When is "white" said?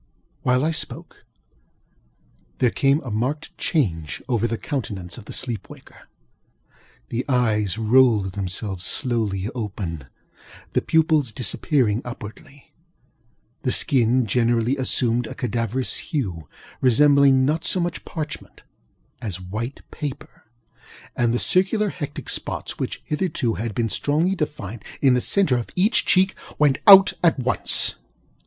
19.39-19.81